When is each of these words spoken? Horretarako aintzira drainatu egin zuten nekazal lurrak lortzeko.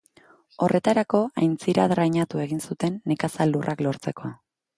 Horretarako 0.67 1.19
aintzira 1.41 1.85
drainatu 1.91 2.41
egin 2.47 2.65
zuten 2.69 2.99
nekazal 3.13 3.55
lurrak 3.57 3.87
lortzeko. 3.89 4.33